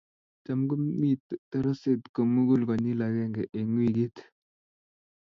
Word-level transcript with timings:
Cham 0.45 0.59
komi 0.69 1.09
taraset 1.49 2.01
komugul 2.15 2.61
konyil 2.67 2.99
agenge 3.07 3.43
eng 3.57 3.71
weekit 3.77 4.15